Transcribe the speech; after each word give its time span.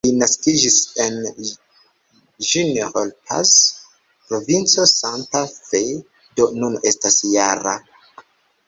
Li 0.05 0.11
naskiĝis 0.19 0.77
en 1.03 1.19
"General 2.51 3.13
Paz", 3.29 3.53
provinco 4.31 4.87
Santa 4.97 5.45
Fe, 5.55 5.87
do 6.41 6.51
nun 6.61 6.81
estas 6.95 7.25
-jara. 7.29 7.79